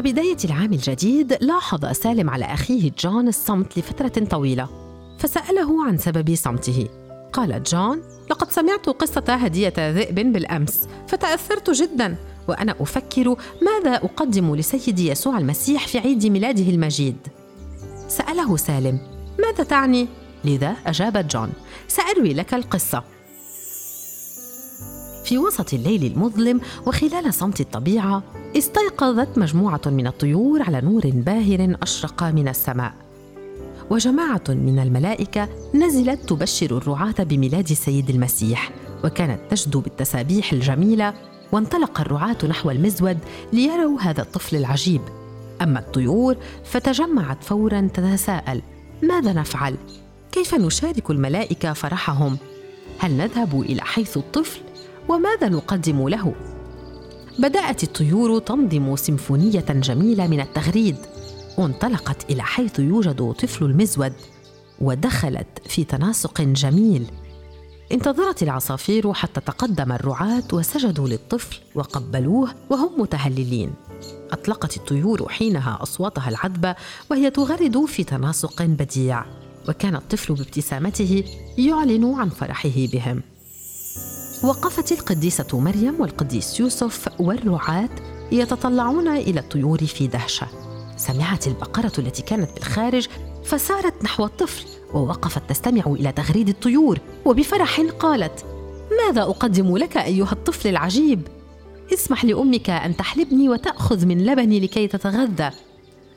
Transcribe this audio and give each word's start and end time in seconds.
مع 0.00 0.10
بداية 0.10 0.36
العام 0.44 0.72
الجديد 0.72 1.36
لاحظ 1.40 1.86
سالم 1.92 2.30
على 2.30 2.44
أخيه 2.44 2.92
جون 2.98 3.28
الصمت 3.28 3.78
لفترة 3.78 4.24
طويلة 4.24 4.68
فسأله 5.18 5.86
عن 5.86 5.98
سبب 5.98 6.34
صمته. 6.34 6.88
قال 7.32 7.62
جون 7.62 8.02
لقد 8.30 8.50
سمعت 8.50 8.88
قصة 8.88 9.24
هدية 9.28 9.72
ذئب 9.78 10.32
بالأمس 10.32 10.88
فتأثرت 11.08 11.70
جدا 11.70 12.16
وأنا 12.48 12.74
أفكر 12.80 13.36
ماذا 13.62 13.96
أقدم 13.96 14.56
لسيدي 14.56 15.08
يسوع 15.08 15.38
المسيح 15.38 15.86
في 15.86 15.98
عيد 15.98 16.26
ميلاده 16.26 16.70
المجيد. 16.70 17.16
سأله 18.08 18.56
سالم 18.56 18.98
ماذا 19.38 19.64
تعني؟ 19.64 20.08
لذا 20.44 20.76
أجاب 20.86 21.28
جون 21.28 21.52
سأروي 21.88 22.34
لك 22.34 22.54
القصة. 22.54 23.02
في 25.30 25.38
وسط 25.38 25.74
الليل 25.74 26.12
المظلم 26.12 26.60
وخلال 26.86 27.34
صمت 27.34 27.60
الطبيعة 27.60 28.22
استيقظت 28.56 29.38
مجموعة 29.38 29.80
من 29.86 30.06
الطيور 30.06 30.62
على 30.62 30.80
نور 30.80 31.02
باهر 31.04 31.76
أشرق 31.82 32.22
من 32.22 32.48
السماء 32.48 32.94
وجماعة 33.90 34.42
من 34.48 34.78
الملائكة 34.78 35.48
نزلت 35.74 36.28
تبشر 36.28 36.76
الرعاة 36.76 37.14
بميلاد 37.18 37.70
السيد 37.70 38.10
المسيح 38.10 38.70
وكانت 39.04 39.40
تجدو 39.50 39.80
بالتسابيح 39.80 40.52
الجميلة 40.52 41.14
وانطلق 41.52 42.00
الرعاة 42.00 42.38
نحو 42.48 42.70
المزود 42.70 43.18
ليروا 43.52 44.00
هذا 44.00 44.22
الطفل 44.22 44.56
العجيب 44.56 45.00
أما 45.62 45.78
الطيور 45.78 46.36
فتجمعت 46.64 47.44
فورا 47.44 47.88
تتساءل 47.94 48.62
ماذا 49.02 49.32
نفعل؟ 49.32 49.76
كيف 50.32 50.54
نشارك 50.54 51.10
الملائكة 51.10 51.72
فرحهم؟ 51.72 52.38
هل 52.98 53.12
نذهب 53.12 53.60
إلى 53.60 53.82
حيث 53.82 54.16
الطفل؟ 54.16 54.69
وماذا 55.08 55.48
نقدم 55.48 56.08
له؟ 56.08 56.34
بدأت 57.38 57.82
الطيور 57.82 58.38
تنظم 58.38 58.96
سيمفونية 58.96 59.64
جميلة 59.68 60.26
من 60.26 60.40
التغريد. 60.40 60.96
وانطلقت 61.58 62.30
إلى 62.30 62.42
حيث 62.42 62.78
يوجد 62.78 63.32
طفل 63.32 63.64
المزود 63.64 64.12
ودخلت 64.80 65.46
في 65.68 65.84
تناسق 65.84 66.40
جميل. 66.40 67.06
انتظرت 67.92 68.42
العصافير 68.42 69.12
حتى 69.12 69.40
تقدم 69.40 69.92
الرعاة 69.92 70.42
وسجدوا 70.52 71.08
للطفل 71.08 71.58
وقبلوه 71.74 72.54
وهم 72.70 73.00
متهللين. 73.00 73.74
أطلقت 74.32 74.76
الطيور 74.76 75.28
حينها 75.28 75.78
أصواتها 75.82 76.28
العذبة 76.28 76.74
وهي 77.10 77.30
تغرد 77.30 77.84
في 77.84 78.04
تناسق 78.04 78.62
بديع. 78.62 79.24
وكان 79.68 79.94
الطفل 79.94 80.34
بابتسامته 80.34 81.24
يعلن 81.58 82.14
عن 82.14 82.28
فرحه 82.28 82.86
بهم. 82.92 83.22
وقفت 84.42 84.92
القديسة 84.92 85.60
مريم 85.60 86.00
والقديس 86.00 86.60
يوسف 86.60 87.08
والرعاة 87.20 87.88
يتطلعون 88.32 89.08
إلى 89.08 89.40
الطيور 89.40 89.78
في 89.78 90.06
دهشة 90.06 90.46
سمعت 90.96 91.46
البقرة 91.46 91.92
التي 91.98 92.22
كانت 92.22 92.50
بالخارج 92.54 93.08
فسارت 93.44 94.04
نحو 94.04 94.24
الطفل 94.24 94.64
ووقفت 94.94 95.50
تستمع 95.50 95.82
إلى 95.86 96.12
تغريد 96.12 96.48
الطيور 96.48 96.98
وبفرح 97.24 97.80
قالت 97.80 98.44
ماذا 99.06 99.22
أقدم 99.22 99.76
لك 99.76 99.96
أيها 99.96 100.32
الطفل 100.32 100.68
العجيب؟ 100.68 101.28
اسمح 101.92 102.24
لأمك 102.24 102.70
أن 102.70 102.96
تحلبني 102.96 103.48
وتأخذ 103.48 104.06
من 104.06 104.26
لبني 104.26 104.60
لكي 104.60 104.86
تتغذى 104.86 105.50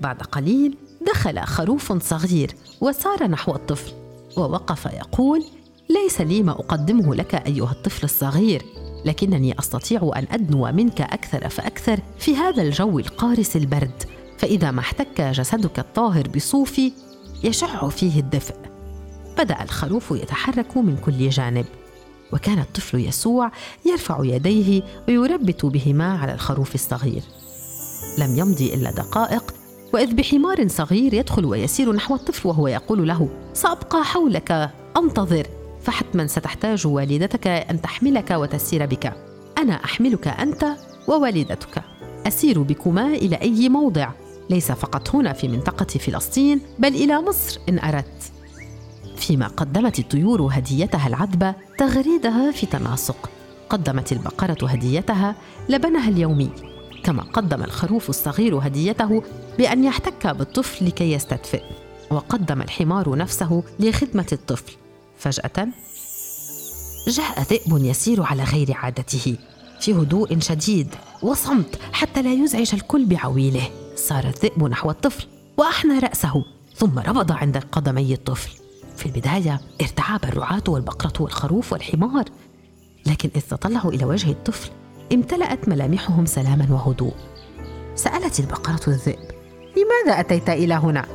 بعد 0.00 0.22
قليل 0.22 0.76
دخل 1.06 1.40
خروف 1.40 2.02
صغير 2.02 2.54
وسار 2.80 3.26
نحو 3.26 3.54
الطفل 3.54 3.92
ووقف 4.36 4.86
يقول 4.86 5.44
ليس 5.90 6.20
لي 6.20 6.42
ما 6.42 6.52
أقدمه 6.52 7.14
لك 7.14 7.34
أيها 7.34 7.70
الطفل 7.70 8.04
الصغير 8.04 8.62
لكنني 9.04 9.58
أستطيع 9.58 10.12
أن 10.16 10.26
أدنو 10.30 10.72
منك 10.72 11.00
أكثر 11.00 11.48
فأكثر 11.48 12.00
في 12.18 12.36
هذا 12.36 12.62
الجو 12.62 12.98
القارس 12.98 13.56
البرد. 13.56 14.02
فإذا 14.38 14.70
ما 14.70 14.80
احتك 14.80 15.20
جسدك 15.20 15.78
الطاهر 15.78 16.28
بصوفي 16.28 16.92
يشع 17.44 17.88
فيه 17.88 18.20
الدفء. 18.20 18.54
بدأ 19.38 19.62
الخروف 19.62 20.10
يتحرك 20.10 20.76
من 20.76 20.96
كل 20.96 21.28
جانب. 21.28 21.66
وكان 22.32 22.58
الطفل 22.58 22.98
يسوع 22.98 23.52
يرفع 23.86 24.20
يديه 24.22 24.82
ويربت 25.08 25.66
بهما 25.66 26.18
على 26.18 26.34
الخروف 26.34 26.74
الصغير. 26.74 27.22
لم 28.18 28.38
يمضي 28.38 28.74
إلا 28.74 28.90
دقائق 28.90 29.54
وإذ 29.94 30.14
بحمار 30.14 30.68
صغير 30.68 31.14
يدخل 31.14 31.44
ويسير 31.44 31.92
نحو 31.92 32.14
الطفل 32.14 32.48
وهو 32.48 32.68
يقول 32.68 33.08
له 33.08 33.28
سأبقى 33.52 34.04
حولك 34.04 34.70
أنتظر. 34.96 35.59
فحتما 35.82 36.26
ستحتاج 36.26 36.86
والدتك 36.86 37.46
أن 37.46 37.80
تحملك 37.80 38.30
وتسير 38.30 38.86
بك. 38.86 39.12
أنا 39.58 39.84
أحملك 39.84 40.28
أنت 40.28 40.66
ووالدتك. 41.08 41.82
أسير 42.26 42.62
بكما 42.62 43.06
إلى 43.06 43.36
أي 43.36 43.68
موضع. 43.68 44.10
ليس 44.50 44.72
فقط 44.72 45.14
هنا 45.14 45.32
في 45.32 45.48
منطقة 45.48 45.98
فلسطين 45.98 46.60
بل 46.78 46.94
إلى 46.94 47.20
مصر 47.20 47.60
إن 47.68 47.78
أردت. 47.78 48.32
فيما 49.16 49.46
قدمت 49.46 49.98
الطيور 49.98 50.48
هديتها 50.52 51.06
العذبه 51.06 51.54
تغريدها 51.78 52.50
في 52.50 52.66
تناسق. 52.66 53.30
قدمت 53.68 54.12
البقرة 54.12 54.66
هديتها 54.66 55.34
لبنها 55.68 56.08
اليومي. 56.08 56.50
كما 57.04 57.22
قدم 57.22 57.62
الخروف 57.62 58.10
الصغير 58.10 58.58
هديته 58.58 59.22
بأن 59.58 59.84
يحتك 59.84 60.26
بالطفل 60.26 60.86
لكي 60.86 61.12
يستدفئ. 61.12 61.62
وقدم 62.10 62.62
الحمار 62.62 63.16
نفسه 63.16 63.62
لخدمة 63.80 64.26
الطفل. 64.32 64.72
فجأة 65.20 65.68
جاء 67.08 67.42
ذئب 67.42 67.84
يسير 67.84 68.22
على 68.22 68.44
غير 68.44 68.72
عادته 68.76 69.36
في 69.80 69.94
هدوء 69.94 70.38
شديد 70.38 70.94
وصمت 71.22 71.78
حتى 71.92 72.22
لا 72.22 72.32
يزعج 72.32 72.70
الكل 72.74 73.06
بعويله. 73.06 73.70
سار 73.96 74.24
الذئب 74.24 74.64
نحو 74.64 74.90
الطفل 74.90 75.26
وأحنى 75.56 75.98
رأسه 75.98 76.44
ثم 76.76 76.98
ربض 76.98 77.32
عند 77.32 77.56
قدمي 77.56 78.14
الطفل. 78.14 78.50
في 78.96 79.06
البداية 79.06 79.60
ارتعب 79.80 80.24
الرعاة 80.24 80.62
والبقرة 80.68 81.22
والخروف 81.22 81.72
والحمار 81.72 82.24
لكن 83.06 83.30
إذ 83.36 83.40
تطلعوا 83.40 83.92
إلى 83.92 84.04
وجه 84.04 84.30
الطفل 84.30 84.70
امتلأت 85.12 85.68
ملامحهم 85.68 86.26
سلاما 86.26 86.66
وهدوء. 86.70 87.14
سألت 87.94 88.40
البقرة 88.40 88.80
الذئب 88.88 89.30
لماذا 89.76 90.20
أتيت 90.20 90.48
إلى 90.50 90.74
هنا؟ 90.74 91.06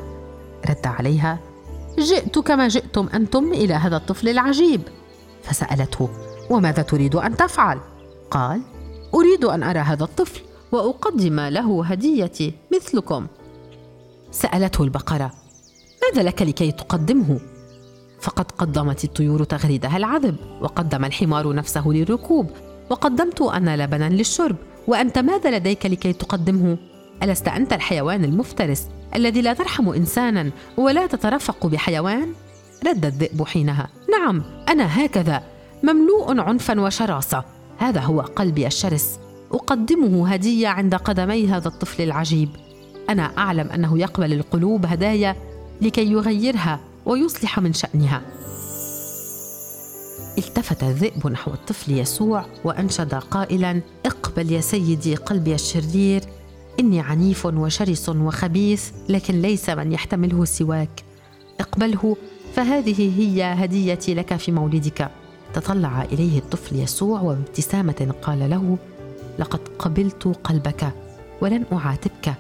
رد 0.70 0.88
عليها 0.88 1.40
جئت 2.00 2.39
كما 2.39 2.67
جئتم 2.67 3.07
أنتم 3.13 3.53
إلى 3.53 3.73
هذا 3.73 3.97
الطفل 3.97 4.29
العجيب 4.29 4.81
فسألته 5.44 6.09
وماذا 6.50 6.81
تريد 6.81 7.16
أن 7.16 7.38
تفعل؟ 7.38 7.79
قال 8.31 8.61
أريد 9.13 9.45
أن 9.45 9.63
أرى 9.63 9.79
هذا 9.79 10.03
الطفل 10.03 10.41
وأقدم 10.72 11.39
له 11.39 11.85
هديتي 11.85 12.53
مثلكم 12.75 13.28
سألته 14.31 14.83
البقرة 14.83 15.31
ماذا 16.03 16.23
لك 16.23 16.41
لكي 16.41 16.72
تقدمه؟ 16.72 17.39
فقد 18.22 18.51
قدمت 18.51 19.03
الطيور 19.03 19.44
تغريدها 19.44 19.97
العذب 19.97 20.35
وقدم 20.62 21.06
الحمار 21.06 21.53
نفسه 21.53 21.88
للركوب 21.88 22.50
وقدمت 22.89 23.41
انا 23.41 23.83
لبنا 23.83 24.09
للشرب 24.09 24.56
وأنت 24.88 25.17
ماذا 25.17 25.57
لديك 25.57 25.85
لكي 25.85 26.13
تقدمه 26.13 26.77
ألست 27.24 27.48
أنت 27.48 27.74
الحيوان 27.74 28.24
المفترس 28.24 28.88
الذي 29.16 29.42
لا 29.42 29.53
ترحم 29.53 29.90
إنسانا 29.90 30.52
ولا 30.78 31.08
تترفق 31.08 31.68
بحيوان؟ 31.68 32.34
رد 32.88 33.06
الذئب 33.06 33.44
حينها. 33.44 33.90
نعم 34.12 34.44
أنا 34.70 35.06
هكذا. 35.06 35.44
مملوء 35.84 36.40
عنفا 36.40 36.81
وشراسة. 36.81 37.44
هذا 37.78 38.00
هو 38.00 38.22
قلبي 38.22 38.68
الشرس. 38.68 39.20
أقدمه 39.52 40.34
هدية 40.34 40.68
عند 40.68 40.96
قدمي 40.96 41.48
هذا 41.48 41.68
الطفل 41.68 42.04
العجيب. 42.04 42.50
أنا 43.09 43.38
أعلم 43.38 43.70
أنه 43.70 44.00
يقبل 44.00 44.34
القلوب 44.34 44.86
هدايا 44.86 45.36
لكي 45.81 46.12
يغيرها 46.12 46.80
ويصلح 47.06 47.60
من 47.60 47.74
شأنها. 47.74 48.22
التفت 50.38 50.84
الذئب 50.84 51.28
نحو 51.28 51.54
الطفل 51.54 51.92
يسوع 51.92 52.45
وأنشد 52.63 53.16
قائلا 53.16 53.81
اقبل 54.06 54.51
يا 54.51 54.62
سيدي 54.62 55.16
قلبي 55.16 55.56
الشرير. 55.56 56.22
إني 56.80 57.00
عنيف 57.00 57.45
وشرس 57.45 58.10
وخبيث 58.10 58.92
لكن 59.10 59.42
ليس 59.42 59.69
من 59.69 59.92
يحتمله 59.92 60.45
سواك. 60.45 61.04
اقبله 61.60 62.18
فهذه 62.54 63.19
هي 63.19 63.44
هديتي 63.44 64.13
لك 64.13 64.36
في 64.36 64.51
مولدك. 64.51 65.10
تطلع 65.54 66.01
إليه 66.01 66.39
الطفل 66.39 66.75
يسوع 66.75 67.22
وبابتسامه 67.22 68.16
قال 68.22 68.50
له 68.50 68.77
لقد 69.39 69.60
قبلت 69.80 70.27
قلبك 70.44 70.94
ولن 71.42 71.66
أعاتبك 71.74 72.33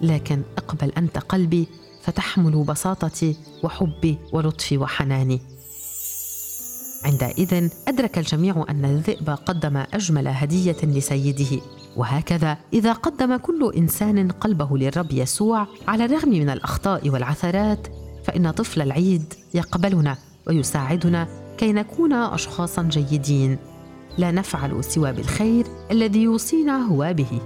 لكن 0.00 0.42
اقبل 0.58 0.92
أنت 0.98 1.18
قلبي 1.18 1.66
فتحمل 2.02 2.64
بساطتي 2.64 3.36
وحبي 3.62 4.18
ولطفي 4.32 4.78
وحناني. 4.78 5.40
عندئذ 7.04 7.68
أدرك 7.88 8.18
الجميع 8.18 8.64
أن 8.68 8.84
الذئب 8.84 9.30
قدم 9.30 9.76
أجمل 9.76 10.28
هدية 10.28 10.76
لسيده. 10.82 11.60
وهكذا 11.96 12.58
إذا 12.72 12.92
قدم 12.92 13.36
كل 13.36 13.72
إنسان 13.76 14.30
قلبه 14.30 14.78
للرب 14.78 15.12
يسوع 15.12 15.66
على 15.88 16.04
الرغم 16.04 16.28
من 16.28 16.50
الأخطاء 16.50 17.10
والعثرات 17.10 17.88
فإن 18.24 18.50
طفل 18.50 18.82
العيد 18.82 19.34
يقبلنا 19.54 20.16
ويساعدنا 20.46 21.28
كي 21.58 21.72
نكون 21.72 22.12
أشخاصا 22.12 22.82
جيدين. 22.82 23.58
لا 24.18 24.30
نفعل 24.30 24.84
سوى 24.84 25.12
بالخير 25.12 25.66
الذي 25.90 26.22
يوصينا 26.22 26.86
هو 26.86 27.14
به. 27.16 27.40